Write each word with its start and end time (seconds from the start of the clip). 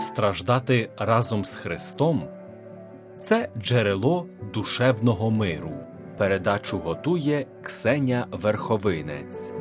страждати 0.00 0.90
разом 0.96 1.44
з 1.44 1.56
Христом 1.56 2.28
це 3.18 3.48
джерело 3.62 4.26
душевного 4.54 5.30
миру. 5.30 5.72
Передачу 6.18 6.78
готує 6.78 7.46
Ксеня 7.62 8.26
Верховинець. 8.32 9.52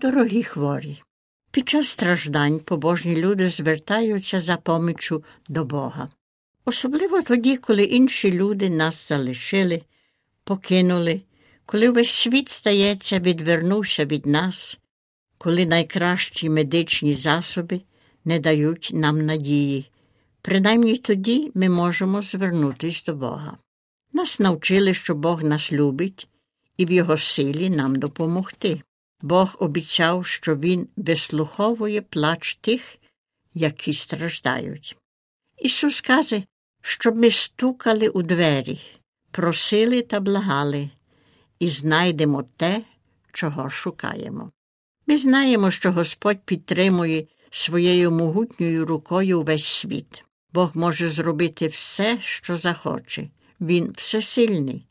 Дорогі 0.00 0.42
хворі, 0.42 1.02
під 1.50 1.68
час 1.68 1.88
страждань 1.88 2.58
побожні 2.58 3.16
люди 3.16 3.48
звертаються 3.48 4.40
за 4.40 4.56
поміччю 4.56 5.24
до 5.48 5.64
Бога. 5.64 6.08
Особливо 6.64 7.22
тоді, 7.22 7.56
коли 7.56 7.82
інші 7.82 8.32
люди 8.32 8.70
нас 8.70 9.08
залишили, 9.08 9.82
покинули, 10.44 11.22
коли 11.66 11.90
весь 11.90 12.10
світ 12.10 12.48
стається, 12.48 13.18
відвернувся 13.18 14.04
від 14.04 14.26
нас, 14.26 14.78
коли 15.42 15.66
найкращі 15.66 16.50
медичні 16.50 17.14
засоби 17.14 17.80
не 18.24 18.40
дають 18.40 18.90
нам 18.94 19.26
надії. 19.26 19.90
Принаймні 20.42 20.96
тоді 20.96 21.52
ми 21.54 21.68
можемо 21.68 22.22
звернутися 22.22 23.02
до 23.06 23.14
Бога. 23.14 23.58
Нас 24.12 24.40
навчили, 24.40 24.94
що 24.94 25.14
Бог 25.14 25.42
нас 25.42 25.72
любить 25.72 26.28
і 26.76 26.84
в 26.86 26.90
Його 26.90 27.18
силі 27.18 27.70
нам 27.70 27.96
допомогти. 27.96 28.82
Бог 29.22 29.56
обіцяв, 29.58 30.26
що 30.26 30.56
Він 30.56 30.88
вислуховує 30.96 32.02
плач 32.02 32.54
тих, 32.54 32.96
які 33.54 33.92
страждають. 33.92 34.96
Ісус 35.58 36.00
каже, 36.00 36.42
щоб 36.82 37.16
ми 37.16 37.30
стукали 37.30 38.08
у 38.08 38.22
двері, 38.22 38.80
просили 39.30 40.02
та 40.02 40.20
благали, 40.20 40.90
і 41.58 41.68
знайдемо 41.68 42.44
те, 42.56 42.82
чого 43.32 43.70
шукаємо. 43.70 44.52
Ми 45.06 45.18
знаємо, 45.18 45.70
що 45.70 45.92
Господь 45.92 46.40
підтримує 46.44 47.26
своєю 47.50 48.10
могутньою 48.10 48.86
рукою 48.86 49.42
весь 49.42 49.66
світ. 49.66 50.24
Бог 50.52 50.70
може 50.74 51.08
зробити 51.08 51.66
все, 51.68 52.18
що 52.22 52.58
захоче. 52.58 53.28
Він 53.60 53.94
всесильний. 53.96 54.86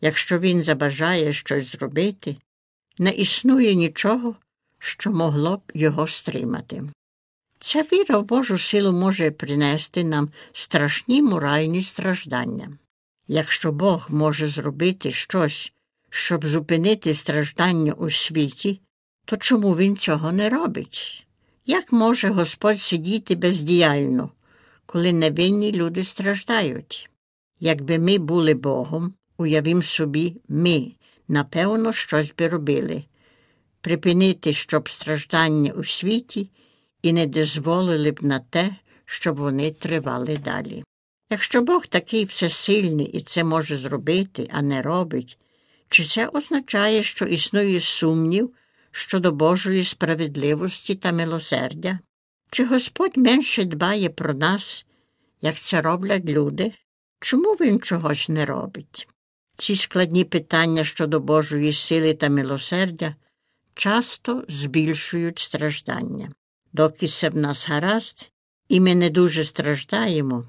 Якщо 0.00 0.38
він 0.38 0.62
забажає 0.62 1.32
щось 1.32 1.72
зробити, 1.72 2.36
не 2.98 3.10
існує 3.10 3.74
нічого, 3.74 4.36
що 4.78 5.10
могло 5.10 5.56
б 5.56 5.62
його 5.74 6.08
стримати. 6.08 6.82
Ця 7.60 7.82
віра 7.92 8.18
в 8.18 8.24
Божу 8.24 8.58
силу 8.58 8.92
може 8.92 9.30
принести 9.30 10.04
нам 10.04 10.30
страшні 10.52 11.22
моральні 11.22 11.82
страждання. 11.82 12.78
Якщо 13.28 13.72
Бог 13.72 14.06
може 14.10 14.48
зробити 14.48 15.12
щось, 15.12 15.72
щоб 16.10 16.46
зупинити 16.46 17.14
страждання 17.14 17.92
у 17.92 18.10
світі, 18.10 18.80
то 19.28 19.36
чому 19.36 19.76
він 19.76 19.96
цього 19.96 20.32
не 20.32 20.48
робить? 20.48 21.26
Як 21.66 21.92
може 21.92 22.28
Господь 22.28 22.80
сидіти 22.80 23.34
бездіяльно, 23.36 24.30
коли 24.86 25.12
невинні 25.12 25.72
люди 25.72 26.04
страждають? 26.04 27.10
Якби 27.60 27.98
ми 27.98 28.18
були 28.18 28.54
Богом, 28.54 29.14
уявім 29.36 29.82
собі, 29.82 30.36
ми, 30.48 30.92
напевно, 31.28 31.92
щось 31.92 32.34
би 32.38 32.48
робили 32.48 33.04
припинити, 33.80 34.52
щоб 34.52 34.88
страждання 34.88 35.72
у 35.72 35.84
світі 35.84 36.50
і 37.02 37.12
не 37.12 37.26
дозволили 37.26 38.12
б 38.12 38.22
на 38.22 38.38
те, 38.38 38.76
щоб 39.04 39.36
вони 39.36 39.70
тривали 39.70 40.36
далі. 40.36 40.84
Якщо 41.30 41.62
Бог 41.62 41.86
такий 41.86 42.24
всесильний 42.24 43.06
і 43.06 43.20
це 43.20 43.44
може 43.44 43.76
зробити, 43.76 44.48
а 44.52 44.62
не 44.62 44.82
робить, 44.82 45.38
чи 45.88 46.04
це 46.04 46.26
означає, 46.26 47.02
що 47.02 47.24
існує 47.24 47.80
сумнів 47.80 48.54
щодо 48.98 49.32
Божої 49.32 49.84
справедливості 49.84 50.94
та 50.94 51.12
милосердя? 51.12 51.98
Чи 52.50 52.64
Господь 52.64 53.16
менше 53.16 53.64
дбає 53.64 54.08
про 54.08 54.34
нас, 54.34 54.86
як 55.40 55.56
це 55.56 55.80
роблять 55.80 56.24
люди? 56.24 56.72
Чому 57.20 57.52
він 57.52 57.80
чогось 57.80 58.28
не 58.28 58.46
робить? 58.46 59.08
Ці 59.56 59.76
складні 59.76 60.24
питання 60.24 60.84
щодо 60.84 61.20
Божої 61.20 61.72
сили 61.72 62.14
та 62.14 62.28
милосердя 62.28 63.14
часто 63.74 64.44
збільшують 64.48 65.38
страждання. 65.38 66.32
Доки 66.72 67.06
все 67.06 67.30
в 67.30 67.36
нас 67.36 67.68
гаразд, 67.68 68.30
і 68.68 68.80
ми 68.80 68.94
не 68.94 69.10
дуже 69.10 69.44
страждаємо, 69.44 70.44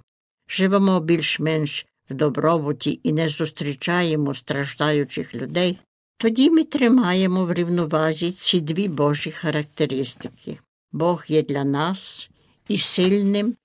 живемо 0.47 0.99
більш-менш 0.99 1.85
в 2.09 2.13
добробуті 2.13 2.99
і 3.03 3.13
не 3.13 3.29
зустрічаємо 3.29 4.35
страждаючих 4.35 5.35
людей, 5.35 5.77
тоді 6.21 6.49
ми 6.49 6.63
тримаємо 6.63 7.45
в 7.45 7.53
рівновазі 7.53 8.31
ці 8.31 8.59
дві 8.59 8.87
Божі 8.87 9.31
характеристики. 9.31 10.57
Бог 10.91 11.25
є 11.27 11.43
для 11.43 11.63
нас 11.63 12.29
і 12.67 12.77
сильним, 12.77 13.55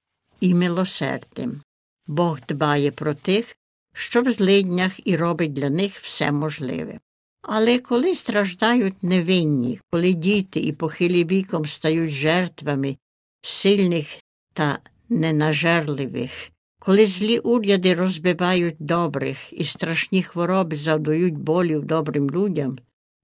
і 0.41 0.55
милосердним. 0.55 1.61
Бог 2.07 2.41
дбає 2.49 2.91
про 2.91 3.15
тих, 3.15 3.57
що 3.95 4.23
в 4.23 4.31
злиднях 4.31 5.07
і 5.07 5.17
робить 5.17 5.53
для 5.53 5.71
них 5.71 6.01
все 6.01 6.33
можливе. 6.33 7.01
Але 7.43 7.79
коли 7.79 8.15
страждають 8.15 9.03
невинні, 9.03 9.81
коли 9.91 10.13
діти 10.13 10.61
і 10.61 10.73
похилі 10.73 11.25
віком 11.25 11.67
стають 11.67 12.11
жертвами 12.11 12.97
сильних 13.43 14.07
та 14.53 14.79
ненажерливих, 15.09 16.51
коли 16.85 17.07
злі 17.07 17.39
уряди 17.39 17.95
розбивають 17.95 18.77
добрих 18.79 19.53
і 19.53 19.65
страшні 19.65 20.23
хвороби 20.23 20.77
завдають 20.77 21.39
болів 21.39 21.85
добрим 21.85 22.31
людям, 22.31 22.79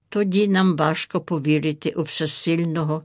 тоді 0.09 0.47
нам 0.47 0.75
важко 0.75 1.21
повірити 1.21 1.89
у 1.89 2.03
всесильного 2.03 3.03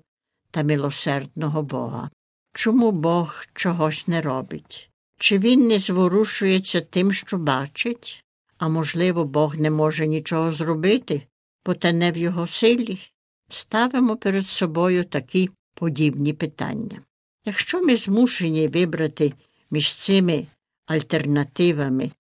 та 0.51 0.63
милосердного 0.63 1.63
Бога. 1.63 2.11
Чому 2.55 2.93
Бог 2.93 3.45
чогось 3.55 4.09
не 4.09 4.21
робить? 4.21 4.91
Чи 5.19 5.39
він 5.39 5.69
не 5.69 5.79
зворушується 5.79 6.81
тим, 6.81 7.13
що 7.13 7.39
бачить? 7.39 8.25
А 8.59 8.69
можливо, 8.69 9.25
Бог 9.25 9.57
не 9.57 9.71
може 9.71 10.07
нічого 10.07 10.53
зробити, 10.53 11.23
бо 11.67 11.75
те 11.75 11.93
не 11.93 12.13
в 12.13 12.17
його 12.17 12.47
силі. 12.47 12.99
Ставимо 13.51 14.17
перед 14.17 14.47
собою 14.47 15.05
такі 15.05 15.51
подібні 15.75 16.33
питання. 16.33 17.01
Якщо 17.45 17.85
ми 17.85 17.97
змушені 17.97 18.69
вибрати 18.69 19.33
між 19.71 19.95
цими 19.95 20.47
альтернативами 20.87 22.11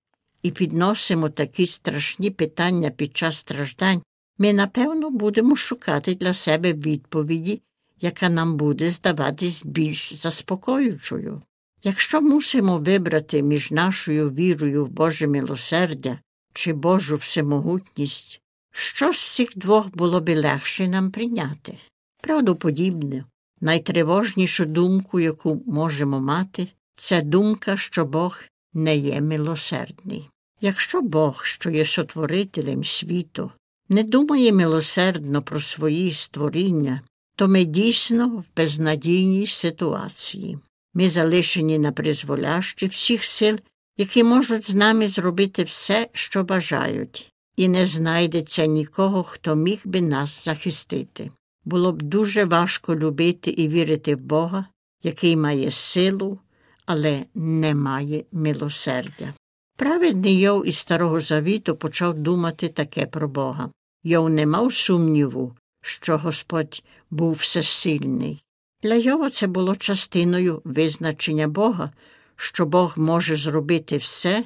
і 0.42 0.50
підносимо 0.50 1.28
такі 1.28 1.66
страшні 1.66 2.30
питання 2.30 2.90
під 2.90 3.16
час 3.16 3.36
страждань, 3.36 4.02
ми 4.38 4.52
напевно 4.52 5.10
будемо 5.10 5.56
шукати 5.56 6.14
для 6.14 6.34
себе 6.34 6.72
відповіді, 6.72 7.60
яка 8.00 8.28
нам 8.28 8.56
буде 8.56 8.90
здаватись 8.90 9.64
більш 9.64 10.14
заспокоючою. 10.14 11.42
Якщо 11.82 12.20
мусимо 12.20 12.78
вибрати 12.78 13.42
між 13.42 13.70
нашою 13.70 14.30
вірою 14.30 14.84
в 14.84 14.88
Боже 14.88 15.26
милосердя 15.26 16.18
чи 16.52 16.72
Божу 16.72 17.16
всемогутність, 17.16 18.40
що 18.72 19.12
з 19.12 19.34
цих 19.34 19.48
двох 19.56 19.96
було 19.96 20.20
би 20.20 20.34
легше 20.34 20.88
нам 20.88 21.10
прийняти? 21.10 21.78
Правдоподібне, 22.22 23.24
найтривожнішу 23.60 24.64
думку, 24.64 25.20
яку 25.20 25.62
можемо 25.66 26.20
мати, 26.20 26.68
це 26.96 27.22
думка, 27.22 27.76
що 27.76 28.04
Бог 28.04 28.42
не 28.74 28.96
є 28.96 29.20
милосердний. 29.20 30.30
Якщо 30.60 31.02
Бог, 31.02 31.44
що 31.44 31.70
є 31.70 31.84
сотворителем 31.84 32.84
світу, 32.84 33.50
не 33.88 34.02
думає 34.02 34.52
милосердно 34.52 35.42
про 35.42 35.60
свої 35.60 36.12
створіння, 36.12 37.00
то 37.36 37.48
ми 37.48 37.64
дійсно 37.64 38.28
в 38.28 38.44
безнадійній 38.56 39.46
ситуації. 39.46 40.58
Ми 40.94 41.10
залишені 41.10 41.78
на 41.78 41.92
призволящі 41.92 42.86
всіх 42.86 43.24
сил, 43.24 43.58
які 43.96 44.24
можуть 44.24 44.70
з 44.70 44.74
нами 44.74 45.08
зробити 45.08 45.62
все, 45.62 46.08
що 46.12 46.44
бажають, 46.44 47.32
і 47.56 47.68
не 47.68 47.86
знайдеться 47.86 48.66
нікого, 48.66 49.22
хто 49.22 49.56
міг 49.56 49.80
би 49.84 50.00
нас 50.00 50.44
захистити. 50.44 51.30
Було 51.64 51.92
б 51.92 52.02
дуже 52.02 52.44
важко 52.44 52.96
любити 52.96 53.50
і 53.50 53.68
вірити 53.68 54.14
в 54.16 54.20
Бога, 54.20 54.66
який 55.02 55.36
має 55.36 55.70
силу, 55.70 56.38
але 56.86 57.24
не 57.34 57.74
має 57.74 58.24
милосердя. 58.32 59.34
Праведний 59.76 60.38
Йов 60.38 60.66
із 60.66 60.78
Старого 60.78 61.20
Завіту 61.20 61.76
почав 61.76 62.14
думати 62.14 62.68
таке 62.68 63.06
про 63.06 63.28
Бога. 63.28 63.70
Йов 64.04 64.30
не 64.30 64.46
мав 64.46 64.72
сумніву, 64.72 65.56
що 65.82 66.18
Господь 66.18 66.82
був 67.10 67.32
всесильний. 67.32 68.42
Для 68.82 68.94
Йова 68.94 69.30
це 69.30 69.46
було 69.46 69.76
частиною 69.76 70.62
визначення 70.64 71.48
Бога, 71.48 71.90
що 72.36 72.66
Бог 72.66 72.98
може 72.98 73.36
зробити 73.36 73.96
все, 73.96 74.44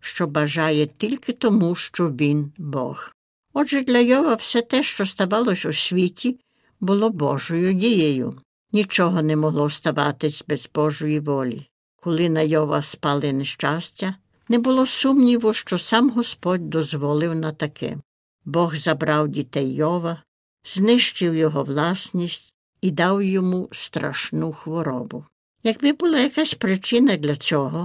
що 0.00 0.26
бажає 0.26 0.86
тільки 0.86 1.32
тому, 1.32 1.74
що 1.74 2.10
Він 2.10 2.52
Бог. 2.58 3.12
Отже, 3.52 3.82
для 3.82 3.98
Йова 3.98 4.34
все 4.34 4.62
те, 4.62 4.82
що 4.82 5.06
ставалось 5.06 5.64
у 5.64 5.72
світі, 5.72 6.38
було 6.80 7.10
Божою 7.10 7.72
дією. 7.72 8.40
Нічого 8.72 9.22
не 9.22 9.36
могло 9.36 9.70
ставатись 9.70 10.44
без 10.48 10.68
Божої 10.74 11.20
волі. 11.20 11.68
Коли 12.04 12.28
на 12.28 12.40
Йова 12.40 12.82
спали 12.82 13.32
нещастя, 13.32 14.14
не 14.48 14.58
було 14.58 14.86
сумніву, 14.86 15.52
що 15.52 15.78
сам 15.78 16.10
Господь 16.10 16.70
дозволив 16.70 17.34
на 17.34 17.52
таке. 17.52 17.98
Бог 18.44 18.76
забрав 18.76 19.28
дітей 19.28 19.74
Йова, 19.74 20.22
знищив 20.64 21.34
його 21.34 21.64
власність 21.64 22.54
і 22.80 22.90
дав 22.90 23.22
йому 23.22 23.68
страшну 23.72 24.52
хворобу. 24.52 25.24
Якби 25.62 25.92
була 25.92 26.18
якась 26.18 26.54
причина 26.54 27.16
для 27.16 27.36
цього, 27.36 27.84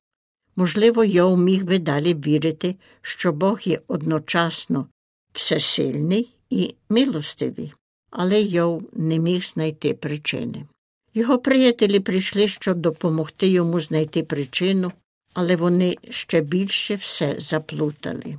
можливо, 0.56 1.04
Йов 1.04 1.38
міг 1.38 1.64
би 1.64 1.80
далі 1.80 2.14
вірити, 2.14 2.76
що 3.02 3.34
Бог 3.34 3.62
є 3.64 3.82
одночасно 3.88 4.88
всесильний 5.34 6.34
і 6.50 6.76
милостивий, 6.90 7.74
але 8.12 8.42
Йов 8.42 8.90
не 8.94 9.20
міг 9.20 9.44
знайти 9.44 9.94
причини. 9.94 10.66
Його 11.18 11.40
приятелі 11.40 12.00
прийшли, 12.00 12.48
щоб 12.48 12.78
допомогти 12.78 13.48
йому 13.48 13.82
знайти 13.82 14.24
причину, 14.24 14.92
але 15.34 15.56
вони 15.56 15.96
ще 16.10 16.42
більше 16.42 16.96
все 16.96 17.36
заплутали. 17.40 18.38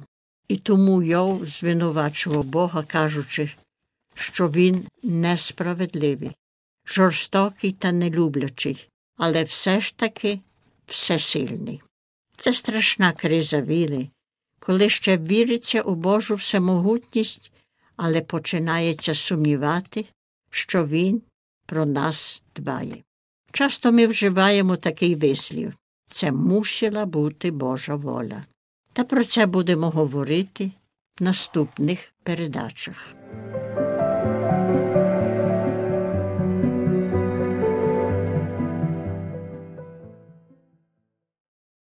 І 0.49 0.57
тому 0.57 1.03
Йов 1.03 1.47
звинувачував 1.47 2.45
Бога, 2.45 2.83
кажучи, 2.83 3.51
що 4.15 4.49
він 4.49 4.87
несправедливий, 5.03 6.37
жорстокий 6.87 7.73
та 7.73 7.93
нелюблячий, 7.93 8.89
але 9.17 9.45
все 9.45 9.81
ж 9.81 9.97
таки 9.97 10.41
всесильний. 10.87 11.83
Це 12.37 12.55
страшна 12.55 13.13
криза 13.13 13.61
віри, 13.61 14.09
коли 14.59 14.89
ще 14.89 15.19
віриться 15.19 15.83
у 15.83 15.95
Божу 15.95 16.35
всемогутність, 16.35 17.53
але 17.97 18.21
починається 18.21 19.15
сумнівати, 19.15 20.05
що 20.51 20.87
Він 20.87 21.23
про 21.69 21.87
нас 21.87 22.43
дбає. 22.57 22.97
Часто 23.53 23.93
ми 23.93 24.07
вживаємо 24.07 24.77
такий 24.77 25.15
вислів 25.15 25.75
це 26.11 26.33
мусила 26.33 27.07
бути 27.07 27.51
Божа 27.51 27.95
воля. 27.95 28.45
Та 28.93 29.05
про 29.05 29.25
це 29.25 29.47
будемо 29.47 29.91
говорити 29.91 30.71
в 31.21 31.25
наступних 31.25 32.13
передачах. 32.23 33.15